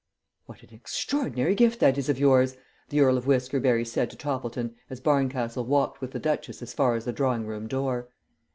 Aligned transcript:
"What 0.47 0.63
an 0.63 0.73
extraordinary 0.73 1.53
gift 1.53 1.79
that 1.81 1.95
is 1.95 2.09
of 2.09 2.17
yours!" 2.17 2.57
the 2.89 3.01
Earl 3.01 3.19
of 3.19 3.27
Whiskerberry 3.27 3.85
said 3.85 4.09
to 4.09 4.15
Toppleton 4.17 4.73
as 4.89 4.99
Barncastle 4.99 5.65
walked 5.67 6.01
with 6.01 6.09
the 6.09 6.17
duchess 6.19 6.63
as 6.63 6.73
far 6.73 6.95
as 6.95 7.05
the 7.05 7.13
drawing 7.13 7.45
room 7.45 7.67
door. 7.67 8.09